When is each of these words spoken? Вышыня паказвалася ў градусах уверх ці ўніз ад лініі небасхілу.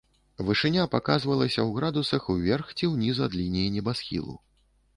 Вышыня 0.45 0.85
паказвалася 0.93 1.59
ў 1.67 1.75
градусах 1.77 2.23
уверх 2.37 2.73
ці 2.79 2.91
ўніз 2.95 3.23
ад 3.27 3.39
лініі 3.43 3.73
небасхілу. 3.77 4.35